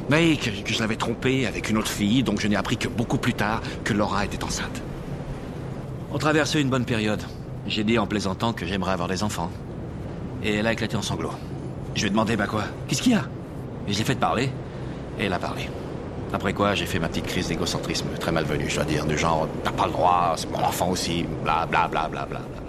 mais 0.10 0.38
que, 0.38 0.50
que 0.50 0.74
je 0.74 0.80
l'avais 0.80 0.96
trompée 0.96 1.46
avec 1.46 1.70
une 1.70 1.78
autre 1.78 1.92
fille, 1.92 2.24
donc 2.24 2.39
je 2.42 2.48
n'ai 2.48 2.56
appris 2.56 2.78
que 2.78 2.88
beaucoup 2.88 3.18
plus 3.18 3.34
tard 3.34 3.62
que 3.84 3.94
Laura 3.94 4.25
était 4.25 4.44
enceinte. 4.44 4.82
On 6.12 6.18
traversait 6.18 6.62
une 6.62 6.70
bonne 6.70 6.86
période. 6.86 7.22
J'ai 7.68 7.84
dit 7.84 8.00
en 8.00 8.08
plaisantant 8.08 8.54
que 8.54 8.66
j'aimerais 8.66 8.94
avoir 8.94 9.08
des 9.08 9.24
enfants. 9.24 9.51
Et 10.44 10.56
elle 10.56 10.68
a 10.68 10.74
éclaté 10.74 10.96
en 10.96 11.01
sanglots. 11.01 11.34
Je 11.94 12.01
lui 12.01 12.08
ai 12.08 12.10
demandé, 12.10 12.36
bah 12.36 12.48
quoi? 12.48 12.63
Qu'est-ce 12.88 13.01
qu'il 13.01 13.12
y 13.12 13.16
a? 13.16 13.25
Et 13.88 13.94
je 13.94 14.00
l'ai 14.00 14.06
fait 14.06 14.16
parler. 14.16 14.50
Et 15.20 15.25
elle 15.25 15.34
a 15.34 15.39
parlé. 15.39 15.70
Après 16.32 16.54
quoi, 16.54 16.75
j'ai 16.75 16.86
fait 16.86 17.00
ma 17.00 17.10
petite 17.10 17.25
crise 17.25 17.48
d'égocentrisme, 17.48 18.08
très 18.20 18.32
malvenue, 18.32 18.70
je 18.70 18.75
dois 18.75 18.86
dire, 18.86 19.06
du 19.06 19.18
genre, 19.18 19.48
t'as 19.63 19.72
pas 19.72 19.88
le 19.88 19.92
droit, 19.92 20.34
c'est 20.38 20.50
mon 20.51 20.60
enfant 20.60 20.89
aussi, 20.89 21.25
bla 21.44 21.66
bla 21.66 21.88
bla 21.88 22.08
bla 22.08 22.25
bla. 22.25 22.39
bla. 22.39 22.62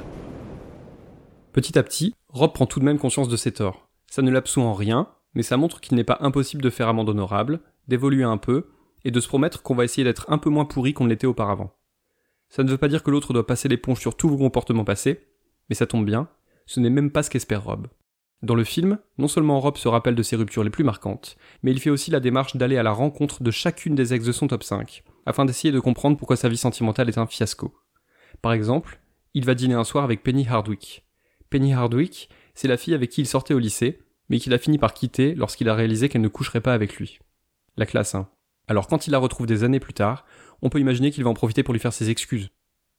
Petit 1.53 1.79
à 1.79 1.83
petit, 1.83 2.15
Rob 2.31 2.53
prend 2.53 2.67
tout 2.67 2.81
de 2.81 2.85
même 2.85 2.99
conscience 2.99 3.29
de 3.29 3.37
ses 3.37 3.53
torts. 3.53 3.89
Ça 4.11 4.23
ne 4.23 4.31
l'absout 4.31 4.63
en 4.63 4.73
rien, 4.73 5.09
mais 5.35 5.43
ça 5.43 5.57
montre 5.57 5.81
qu'il 5.81 5.97
n'est 5.97 6.05
pas 6.05 6.19
impossible 6.21 6.63
de 6.63 6.71
faire 6.71 6.89
amende 6.89 7.09
honorable, 7.09 7.61
d'évoluer 7.89 8.25
un 8.25 8.39
peu, 8.39 8.71
et 9.05 9.11
de 9.11 9.21
se 9.21 9.29
promettre 9.29 9.63
qu'on 9.63 9.75
va 9.75 9.85
essayer 9.85 10.05
d'être 10.05 10.31
un 10.31 10.39
peu 10.39 10.51
moins 10.51 10.65
pourri 10.65 10.93
qu'on 10.93 11.07
l'était 11.07 11.27
auparavant. 11.27 11.75
Ça 12.49 12.63
ne 12.65 12.71
veut 12.71 12.79
pas 12.79 12.89
dire 12.89 13.03
que 13.03 13.11
l'autre 13.11 13.33
doit 13.33 13.47
passer 13.47 13.69
l'éponge 13.69 14.01
sur 14.01 14.17
tous 14.17 14.29
vos 14.29 14.37
comportements 14.37 14.85
passés, 14.85 15.27
mais 15.69 15.75
ça 15.75 15.87
tombe 15.87 16.05
bien, 16.05 16.29
ce 16.67 16.81
n'est 16.81 16.91
même 16.91 17.11
pas 17.11 17.23
ce 17.23 17.31
qu'espère 17.31 17.65
Rob. 17.65 17.89
Dans 18.43 18.55
le 18.55 18.65
film, 18.65 18.99
non 19.19 19.29
seulement 19.29 19.61
Rob 19.61 19.77
se 19.77 19.89
rappelle 19.89 20.15
de 20.15 20.23
ses 20.23 20.37
ruptures 20.37 20.65
les 20.65 20.71
plus 20.71 20.85
marquantes, 20.85 21.37
mais 21.63 21.73
il 21.73 21.81
fait 21.81 21.91
aussi 21.91 22.11
la 22.11 22.21
démarche 22.21 22.57
d'aller 22.57 22.79
à 22.79 22.83
la 22.83 22.93
rencontre 22.93 23.43
de 23.43 23.51
chacune 23.51 23.95
des 23.95 24.15
ex 24.15 24.25
de 24.25 24.33
son 24.33 24.49
top 24.49 24.63
5, 24.63 25.03
afin 25.27 25.45
d'essayer 25.45 25.73
de 25.73 25.81
comprendre 25.81 26.17
pourquoi 26.17 26.37
sa 26.37 26.49
vie 26.49 26.57
sentimentale 26.57 27.09
est 27.09 27.19
un 27.19 27.27
fiasco. 27.27 27.75
Par 28.41 28.53
exemple, 28.53 29.01
il 29.35 29.45
va 29.45 29.55
dîner 29.55 29.75
un 29.75 29.85
soir 29.85 30.05
avec 30.05 30.23
Penny 30.23 30.47
Hardwick. 30.49 31.05
Penny 31.51 31.75
Hardwick, 31.75 32.31
c'est 32.55 32.69
la 32.69 32.77
fille 32.77 32.95
avec 32.95 33.11
qui 33.11 33.21
il 33.21 33.27
sortait 33.27 33.55
au 33.55 33.59
lycée, 33.59 34.01
mais 34.31 34.39
qu'il 34.39 34.55
a 34.55 34.59
fini 34.59 34.79
par 34.79 34.95
quitter 34.95 35.35
lorsqu'il 35.35 35.69
a 35.69 35.75
réalisé 35.75 36.09
qu'elle 36.09 36.23
ne 36.23 36.29
coucherait 36.29 36.63
pas 36.63 36.73
avec 36.73 36.97
lui. 36.97 37.19
La 37.77 37.85
classe, 37.85 38.15
hein. 38.15 38.29
Alors 38.69 38.87
quand 38.87 39.07
il 39.07 39.11
la 39.11 39.19
retrouve 39.19 39.47
des 39.47 39.65
années 39.65 39.81
plus 39.81 39.93
tard, 39.93 40.25
on 40.63 40.71
peut 40.71 40.81
imaginer 40.81 41.11
qu'il 41.11 41.25
va 41.25 41.31
en 41.31 41.35
profiter 41.35 41.63
pour 41.63 41.75
lui 41.75 41.81
faire 41.81 41.93
ses 41.93 42.09
excuses. 42.09 42.51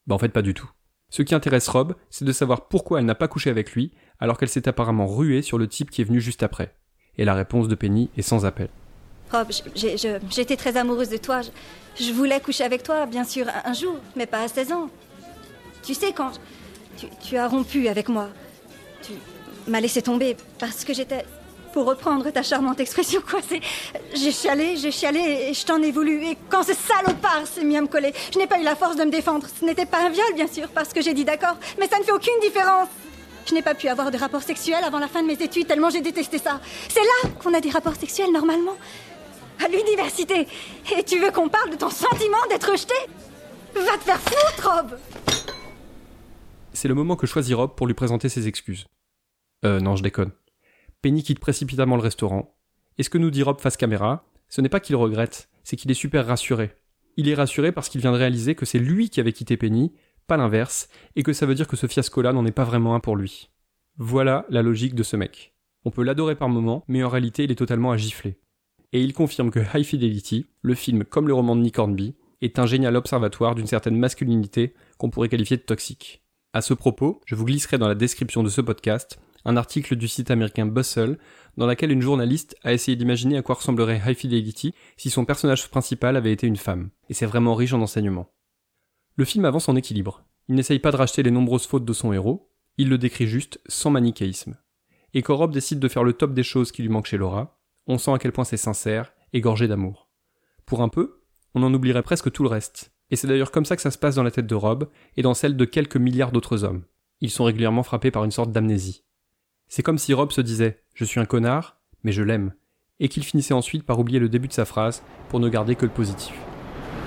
Bah 0.06 0.16
en 0.16 0.20
fait 0.20 0.30
pas 0.30 0.42
du 0.42 0.54
tout. 0.54 0.70
Ce 1.10 1.22
qui 1.22 1.36
intéresse 1.36 1.68
Rob, 1.68 1.96
c'est 2.10 2.26
de 2.26 2.32
savoir 2.32 2.68
pourquoi 2.68 3.00
elle 3.00 3.06
n'a 3.06 3.16
pas 3.16 3.28
couché 3.28 3.50
avec 3.50 3.74
lui, 3.74 3.92
alors 4.20 4.38
qu'elle 4.38 4.50
s'est 4.50 4.68
apparemment 4.68 5.08
ruée 5.08 5.42
sur 5.42 5.58
le 5.58 5.68
type 5.68 5.90
qui 5.90 6.02
est 6.02 6.06
venu 6.06 6.22
juste 6.22 6.44
après. 6.44 6.76
Et 7.18 7.26
la 7.26 7.34
réponse 7.34 7.68
de 7.68 7.76
Penny 7.76 8.10
est 8.18 8.22
sans 8.22 8.46
appel. 8.46 8.70
Rob, 9.32 9.48
j'étais 9.76 10.56
très 10.56 10.78
amoureuse 10.78 11.10
de 11.10 11.18
toi. 11.18 11.42
Je, 12.00 12.12
voulais 12.14 12.40
coucher 12.40 12.64
avec 12.64 12.84
toi, 12.84 13.06
bien 13.06 13.26
sûr, 13.26 13.46
un 13.66 13.74
jour, 13.74 13.98
mais 14.16 14.26
pas 14.26 14.42
à 14.42 14.48
16 14.48 14.72
ans. 14.72 14.90
Tu 15.84 15.94
sais, 15.94 16.14
quand 16.14 16.32
tu, 17.22 17.38
as 17.38 17.48
rompu 17.48 17.88
avec 17.88 18.08
moi, 18.08 18.30
tu 19.02 19.14
m'as 19.68 19.80
laissé 19.80 20.02
tomber 20.02 20.38
parce 20.60 20.84
que 20.84 20.94
j'étais... 20.94 21.26
Pour 21.74 21.86
reprendre 21.86 22.30
ta 22.32 22.44
charmante 22.44 22.82
expression, 22.82 23.22
quoi, 23.22 23.40
c'est... 23.48 23.62
J'ai 24.14 24.34
chialé, 24.34 24.76
j'ai 24.76 24.92
chialé 24.92 25.48
et 25.48 25.54
je 25.54 25.66
t'en 25.66 25.82
ai 25.82 25.92
voulu. 25.92 26.22
Et 26.26 26.38
quand 26.50 26.64
ce 26.64 26.74
salopard 26.74 27.48
s'est 27.48 27.64
mis 27.64 27.78
à 27.78 27.82
me 27.82 27.88
coller, 27.88 28.14
je 28.34 28.38
n'ai 28.38 28.46
pas 28.46 28.60
eu 28.60 28.64
la 28.64 28.76
force 28.76 28.98
de 28.98 29.06
me 29.06 29.10
défendre. 29.10 29.48
Ce 29.58 29.64
n'était 29.64 29.86
pas 29.86 30.06
un 30.06 30.10
viol, 30.10 30.34
bien 30.36 30.48
sûr, 30.48 30.68
parce 30.68 30.92
que 30.92 31.02
j'ai 31.02 31.14
dit 31.14 31.24
d'accord, 31.24 31.56
mais 31.80 31.88
ça 31.88 31.98
ne 31.98 32.04
fait 32.04 32.12
aucune 32.12 32.38
différence. 32.42 32.90
Je 33.46 33.54
n'ai 33.54 33.62
pas 33.62 33.74
pu 33.74 33.88
avoir 33.88 34.12
de 34.12 34.18
rapports 34.18 34.44
sexuels 34.44 34.84
avant 34.84 35.00
la 35.00 35.08
fin 35.08 35.22
de 35.22 35.28
mes 35.28 35.42
études, 35.42 35.66
tellement 35.66 35.90
j'ai 35.90 36.02
détesté 36.02 36.40
ça. 36.40 36.60
C'est 36.90 37.00
là 37.00 37.30
qu'on 37.42 37.54
a 37.54 37.62
des 37.62 37.70
rapports 37.70 37.96
sexuels, 37.96 38.34
normalement. 38.34 38.76
À 39.64 39.70
l'université. 39.70 40.50
Et 40.98 41.04
tu 41.04 41.20
veux 41.20 41.32
qu'on 41.32 41.48
parle 41.48 41.70
de 41.70 41.78
ton 41.78 41.90
sentiment 41.90 42.46
d'être 42.50 42.70
rejeté 42.70 42.96
Va 43.74 43.98
te 43.98 44.04
faire 44.04 44.20
foutre, 44.20 44.70
Rob 44.70 45.00
c'est 46.74 46.88
le 46.88 46.96
moment 46.96 47.16
que 47.16 47.28
choisit 47.28 47.56
Rob 47.56 47.76
pour 47.76 47.88
lui 47.88 47.94
présenter 47.94 48.30
ses 48.30 48.48
excuses. 48.48 48.88
Euh, 49.66 49.80
non, 49.80 49.96
je 49.96 50.04
déconne. 50.04 50.32
Penny 51.02 51.24
quitte 51.24 51.40
précipitamment 51.40 51.96
le 51.96 52.02
restaurant. 52.02 52.56
Et 52.98 53.04
ce 53.04 53.10
que 53.10 53.18
nous 53.18 53.32
dit 53.32 53.44
Rob 53.44 53.60
face 53.60 53.78
caméra, 53.78 54.26
ce 54.50 54.62
n'est 54.62 54.70
pas 54.70 54.80
qu'il 54.80 54.96
regrette, 54.96 55.50
c'est 55.64 55.76
qu'il 55.76 55.92
est 55.92 55.96
super 55.96 56.26
rassuré. 56.28 56.72
Il 57.18 57.28
est 57.30 57.36
rassuré 57.36 57.72
parce 57.72 57.90
qu'il 57.90 58.02
vient 58.02 58.12
de 58.12 58.18
réaliser 58.18 58.56
que 58.56 58.66
c'est 58.66 58.80
lui 58.80 59.10
qui 59.10 59.20
avait 59.20 59.34
quitté 59.34 59.58
Penny, 59.58 59.94
pas 60.28 60.38
l'inverse, 60.38 60.90
et 61.16 61.24
que 61.24 61.34
ça 61.34 61.46
veut 61.46 61.56
dire 61.56 61.68
que 61.68 61.76
ce 61.76 61.88
fiasco-là 61.88 62.34
n'en 62.34 62.46
est 62.46 62.52
pas 62.52 62.64
vraiment 62.64 62.96
un 62.96 63.00
pour 63.00 63.16
lui. 63.16 63.50
Voilà 63.98 64.46
la 64.50 64.62
logique 64.62 64.96
de 64.96 65.04
ce 65.04 65.16
mec. 65.16 65.54
On 65.84 65.92
peut 65.92 66.04
l'adorer 66.04 66.36
par 66.36 66.50
moments, 66.50 66.84
mais 66.88 67.04
en 67.04 67.10
réalité 67.10 67.44
il 67.44 67.52
est 67.52 67.56
totalement 67.56 67.92
à 67.92 67.98
gifler. 67.98 68.38
Et 68.94 69.02
il 69.02 69.14
confirme 69.14 69.52
que 69.52 69.60
High 69.60 69.86
Fidelity, 69.86 70.46
le 70.62 70.76
film 70.76 71.04
comme 71.04 71.28
le 71.28 71.34
roman 71.34 71.56
de 71.56 71.62
Nick 71.62 71.80
Hornby, 71.80 72.16
est 72.42 72.60
un 72.60 72.66
génial 72.66 72.96
observatoire 72.96 73.56
d'une 73.56 73.68
certaine 73.68 73.98
masculinité 73.98 74.74
qu'on 74.98 75.10
pourrait 75.10 75.30
qualifier 75.30 75.58
de 75.58 75.62
toxique. 75.62 76.24
À 76.54 76.62
ce 76.62 76.74
propos, 76.74 77.22
je 77.26 77.36
vous 77.36 77.46
glisserai 77.46 77.78
dans 77.78 77.88
la 77.88 77.96
description 77.96 78.44
de 78.44 78.50
ce 78.50 78.62
podcast 78.62 79.20
un 79.46 79.58
article 79.58 79.96
du 79.96 80.08
site 80.08 80.32
américain 80.32 80.66
Bustle 80.66 81.18
dans 81.58 81.68
lequel 81.68 81.92
une 81.92 82.02
journaliste 82.02 82.56
a 82.64 82.74
essayé 82.74 82.96
d'imaginer 82.96 83.38
à 83.38 83.42
quoi 83.42 83.56
ressemblerait 83.56 84.02
High 84.06 84.16
Fidelity 84.16 84.74
si 84.98 85.10
son 85.10 85.26
personnage 85.26 85.70
principal 85.70 86.16
avait 86.16 86.32
été 86.32 86.48
une 86.48 86.58
femme. 86.58 86.90
Et 87.10 87.14
c'est 87.14 87.26
vraiment 87.26 87.56
riche 87.56 87.74
en 87.74 87.82
enseignements. 87.82 88.32
Le 89.16 89.26
film 89.26 89.46
avance 89.46 89.70
en 89.70 89.76
équilibre. 89.76 90.24
Il 90.48 90.56
n'essaye 90.56 90.80
pas 90.80 90.92
de 90.92 90.98
racheter 90.98 91.24
les 91.24 91.32
nombreuses 91.32 91.68
fautes 91.68 91.86
de 91.86 91.94
son 91.94 92.14
héros, 92.14 92.50
il 92.78 92.90
le 92.90 92.98
décrit 92.98 93.28
juste 93.28 93.60
sans 93.68 93.92
manichéisme. 93.92 94.58
Et 95.14 95.22
quand 95.22 95.36
Rob 95.36 95.54
décide 95.54 95.80
de 95.80 95.88
faire 95.88 96.04
le 96.04 96.14
top 96.14 96.34
des 96.34 96.44
choses 96.44 96.72
qui 96.72 96.82
lui 96.82 96.90
manquent 96.90 97.08
chez 97.08 97.18
Laura, 97.18 97.60
on 97.88 97.98
sent 97.98 98.12
à 98.12 98.18
quel 98.18 98.32
point 98.32 98.46
c'est 98.46 98.58
sincère 98.58 99.14
et 99.34 99.42
gorgé 99.42 99.68
d'amour. 99.68 100.10
Pour 100.66 100.82
un 100.82 100.90
peu, 100.90 101.22
on 101.54 101.64
en 101.64 101.74
oublierait 101.74 102.04
presque 102.04 102.32
tout 102.32 102.44
le 102.44 102.50
reste. 102.50 102.94
Et 103.10 103.18
c'est 103.18 103.28
d'ailleurs 103.28 103.52
comme 103.52 103.66
ça 103.66 103.76
que 103.76 103.82
ça 103.82 103.92
se 103.92 103.98
passe 103.98 104.16
dans 104.16 104.24
la 104.24 104.32
tête 104.32 104.48
de 104.48 104.56
Rob 104.56 104.90
et 105.18 105.22
dans 105.22 105.34
celle 105.34 105.58
de 105.58 105.66
quelques 105.66 105.98
milliards 105.98 106.32
d'autres 106.32 106.64
hommes. 106.64 106.86
Ils 107.20 107.30
sont 107.30 107.44
régulièrement 107.44 107.84
frappés 107.84 108.12
par 108.12 108.24
une 108.24 108.32
sorte 108.32 108.52
d'amnésie. 108.52 109.04
C'est 109.74 109.84
comme 109.84 109.98
si 109.98 110.14
Rob 110.14 110.34
se 110.34 110.42
disait 110.42 110.84
Je 110.94 111.06
suis 111.06 111.22
un 111.22 111.26
connard, 111.26 111.78
mais 112.04 112.12
je 112.12 112.22
l'aime, 112.22 112.52
et 113.00 113.08
qu'il 113.08 113.24
finissait 113.24 113.54
ensuite 113.54 113.86
par 113.86 113.98
oublier 114.00 114.20
le 114.20 114.28
début 114.28 114.50
de 114.50 114.54
sa 114.54 114.66
phrase 114.66 115.02
pour 115.30 115.40
ne 115.40 115.48
garder 115.48 115.78
que 115.78 115.86
le 115.86 115.92
positif. 115.94 116.36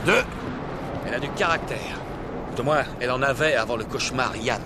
Deux 0.06 0.24
Elle 1.06 1.12
a 1.12 1.20
du 1.20 1.28
caractère. 1.32 2.00
De 2.56 2.62
moins, 2.62 2.84
elle 3.00 3.10
en 3.10 3.20
avait 3.20 3.54
avant 3.54 3.76
le 3.76 3.84
cauchemar 3.84 4.34
Yann. 4.38 4.62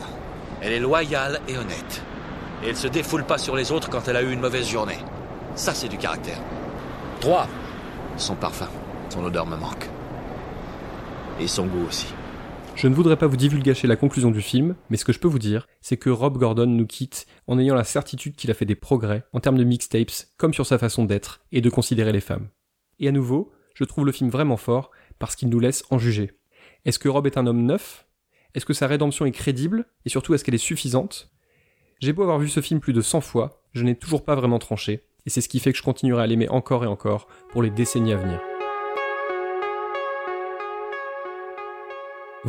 Elle 0.63 0.75
est 0.75 0.79
loyale 0.79 1.41
et 1.49 1.59
honnête. 1.59 2.05
Et 2.63 2.69
elle 2.69 2.77
se 2.77 2.87
défoule 2.87 3.25
pas 3.25 3.37
sur 3.37 3.57
les 3.57 3.73
autres 3.73 3.91
quand 3.91 4.07
elle 4.07 4.17
a 4.17 4.23
eu 4.23 4.31
une 4.31 4.41
mauvaise 4.41 4.69
journée. 4.69 4.99
Ça, 5.57 5.75
c'est 5.75 5.89
du 5.89 5.99
caractère. 5.99 6.39
Trois 7.19 7.49
Son 8.17 8.37
parfum, 8.37 8.69
son 9.09 9.25
odeur 9.25 9.45
me 9.45 9.57
manque. 9.57 9.89
Et 11.41 11.49
son 11.49 11.67
goût 11.67 11.89
aussi. 11.89 12.15
Je 12.79 12.87
ne 12.87 12.95
voudrais 12.95 13.17
pas 13.17 13.27
vous 13.27 13.37
divulgacher 13.37 13.89
la 13.89 13.97
conclusion 13.97 14.31
du 14.31 14.41
film, 14.41 14.77
mais 14.89 14.97
ce 14.97 15.05
que 15.05 15.13
je 15.13 15.19
peux 15.19 15.27
vous 15.27 15.41
dire, 15.41 15.67
c'est 15.81 15.97
que 15.97 16.11
Rob 16.11 16.39
Gordon 16.39 16.67
nous 16.67 16.87
quitte 16.87 17.27
en 17.49 17.59
ayant 17.59 17.75
la 17.75 17.83
certitude 17.83 18.37
qu'il 18.37 18.53
a 18.53 18.55
fait 18.55 18.67
des 18.67 18.77
progrès 18.77 19.25
en 19.33 19.41
termes 19.41 19.59
de 19.59 19.65
mixtapes, 19.65 20.29
comme 20.37 20.55
sur 20.55 20.65
sa 20.65 20.79
façon 20.79 21.05
d'être 21.05 21.41
et 21.51 21.61
de 21.61 21.71
considérer 21.71 22.13
les 22.13 22.21
femmes. 22.21 22.47
Et 23.01 23.09
à 23.09 23.11
nouveau, 23.11 23.51
je 23.75 23.83
trouve 23.83 24.07
le 24.07 24.13
film 24.13 24.31
vraiment 24.31 24.57
fort 24.57 24.93
parce 25.19 25.35
qu'il 25.35 25.49
nous 25.49 25.59
laisse 25.59 25.83
en 25.91 25.99
juger. 25.99 26.31
Est-ce 26.85 27.01
que 27.01 27.09
Rob 27.09 27.27
est 27.27 27.37
un 27.37 27.49
homme 27.49 27.65
neuf? 27.65 28.07
Est-ce 28.55 28.65
que 28.65 28.75
sa 28.75 28.87
rédemption 28.87 29.27
est 29.27 29.33
crédible? 29.33 29.87
Et 30.05 30.09
surtout, 30.09 30.35
est-ce 30.35 30.45
qu'elle 30.45 30.55
est 30.55 30.59
suffisante? 30.59 31.33
J'ai 31.99 32.13
beau 32.13 32.23
avoir 32.23 32.39
vu 32.39 32.49
ce 32.49 32.61
film 32.61 32.79
plus 32.79 32.93
de 32.93 33.01
100 33.01 33.23
fois, 33.23 33.65
je 33.73 33.83
n'ai 33.83 33.97
toujours 33.97 34.25
pas 34.25 34.37
vraiment 34.37 34.61
tranché, 34.61 35.03
et 35.27 35.31
c'est 35.31 35.41
ce 35.41 35.49
qui 35.49 35.59
fait 35.59 35.73
que 35.73 35.79
je 35.79 35.83
continuerai 35.83 36.23
à 36.23 36.27
l'aimer 36.29 36.49
encore 36.49 36.85
et 36.85 36.87
encore 36.87 37.27
pour 37.51 37.61
les 37.61 37.71
décennies 37.71 38.13
à 38.13 38.17
venir. 38.19 38.41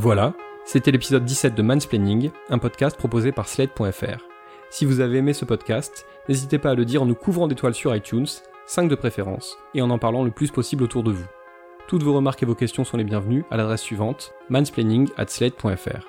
Voilà, 0.01 0.34
c'était 0.63 0.91
l'épisode 0.91 1.25
17 1.25 1.56
de 1.56 1.62
Mansplaining, 1.62 2.32
un 2.50 2.58
podcast 2.58 2.96
proposé 2.96 3.34
par 3.34 3.50
Sled.fr. 3.50 4.24
Si 4.70 4.86
vous 4.86 5.01
avez 5.01 5.18
aimé 5.18 5.34
ce 5.34 5.44
podcast, 5.44 6.06
n'hésitez 6.29 6.58
pas 6.58 6.70
à 6.70 6.74
le 6.74 6.86
dire 6.86 7.03
en 7.03 7.06
nous 7.06 7.15
couvrant 7.15 7.50
d'étoiles 7.50 7.74
sur 7.74 7.94
iTunes, 7.94 8.25
5 8.65 8.88
de 8.88 8.96
préférence, 8.96 9.58
et 9.74 9.82
en 9.82 9.89
en 9.89 10.00
parlant 10.00 10.24
le 10.24 10.32
plus 10.32 10.51
possible 10.51 10.86
autour 10.86 11.03
de 11.03 11.12
vous. 11.12 11.25
Toutes 11.89 12.03
vos 12.03 12.13
remarques 12.13 12.41
et 12.41 12.46
vos 12.46 12.56
questions 12.56 12.86
sont 12.86 12.96
les 12.96 13.03
bienvenues 13.03 13.44
à 13.51 13.58
l'adresse 13.58 13.82
suivante, 13.82 14.34
mansplaining@sled.fr. 14.48 16.08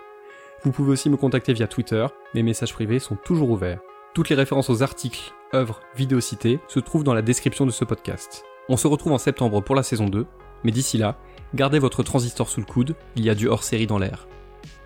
Vous 0.63 0.71
pouvez 0.71 0.93
aussi 0.93 1.11
me 1.11 1.17
contacter 1.17 1.53
via 1.53 1.67
Twitter, 1.67 2.07
mes 2.33 2.45
messages 2.45 2.73
privés 2.73 3.01
sont 3.01 3.17
toujours 3.17 3.51
ouverts. 3.51 3.81
Toutes 4.15 4.29
les 4.29 4.37
références 4.37 4.71
aux 4.71 4.85
articles, 4.85 5.33
œuvres, 5.53 5.81
vidéos 5.97 6.21
citées 6.21 6.61
se 6.69 6.79
trouvent 6.79 7.03
dans 7.03 7.13
la 7.15 7.23
description 7.23 7.67
de 7.67 7.73
ce 7.73 7.85
podcast. 7.85 8.45
On 8.69 8.77
se 8.77 8.87
retrouve 8.87 9.15
en 9.15 9.19
septembre 9.19 9.61
pour 9.61 9.75
la 9.75 9.83
saison 9.83 10.07
2, 10.07 10.29
mais 10.63 10.71
d'ici 10.71 10.97
là, 10.97 11.19
Gardez 11.55 11.79
votre 11.79 12.03
transistor 12.03 12.49
sous 12.49 12.61
le 12.61 12.67
coude, 12.67 12.95
il 13.17 13.25
y 13.25 13.31
a 13.31 13.35
du 13.35 13.49
hors-série 13.49 13.87
dans 13.87 13.99
l'air. 13.99 14.29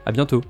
À 0.06 0.12
bientôt 0.12 0.40